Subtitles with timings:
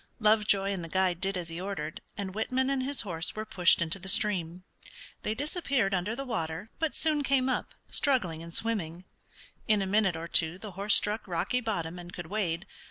[0.19, 3.83] Lovejoy and the guide did as he ordered, and Whitman and his horse were pushed
[3.83, 4.63] into the stream.
[5.21, 9.03] They disappeared under the water, but soon came up, struggling and swimming.
[9.67, 12.65] In a minute or two the horse struck rocky bottom and could wade.